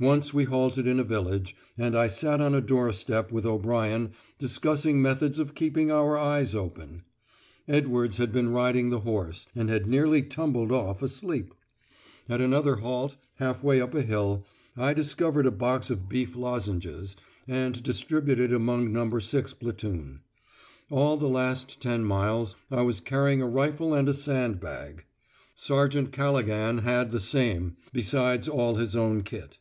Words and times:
Once 0.00 0.34
we 0.34 0.42
halted 0.42 0.88
in 0.88 0.98
a 0.98 1.04
village, 1.04 1.54
and 1.78 1.96
I 1.96 2.08
sat 2.08 2.40
on 2.40 2.52
a 2.52 2.60
doorstep 2.60 3.30
with 3.30 3.46
O'Brien 3.46 4.10
discussing 4.40 5.00
methods 5.00 5.38
of 5.38 5.54
keeping 5.54 5.88
our 5.88 6.18
eyes 6.18 6.52
open. 6.52 7.04
Edwards 7.68 8.16
had 8.16 8.32
been 8.32 8.48
riding 8.50 8.90
the 8.90 8.98
horse, 9.02 9.46
and 9.54 9.70
had 9.70 9.86
nearly 9.86 10.20
tumbled 10.20 10.72
off 10.72 11.00
asleep. 11.00 11.54
At 12.28 12.40
another 12.40 12.74
halt, 12.78 13.14
half 13.36 13.62
way 13.62 13.80
up 13.80 13.94
a 13.94 14.02
hill, 14.02 14.44
I 14.76 14.94
discovered 14.94 15.46
a 15.46 15.52
box 15.52 15.90
of 15.90 16.08
beef 16.08 16.34
lozenges 16.34 17.14
and 17.46 17.80
distributed 17.84 18.50
it 18.50 18.52
among 18.54 18.92
No. 18.92 19.20
6 19.20 19.54
platoon. 19.54 20.22
All 20.90 21.16
the 21.18 21.28
last 21.28 21.80
ten 21.80 22.04
miles 22.04 22.56
I 22.68 22.82
was 22.82 22.98
carrying 22.98 23.40
a 23.40 23.46
rifle 23.48 23.94
and 23.94 24.08
a 24.08 24.14
sand 24.14 24.58
bag. 24.58 25.04
Sergeant 25.54 26.10
Callaghan 26.10 26.78
had 26.78 27.12
the 27.12 27.20
same, 27.20 27.76
besides 27.92 28.48
all 28.48 28.74
his 28.74 28.96
own 28.96 29.22
kit. 29.22 29.58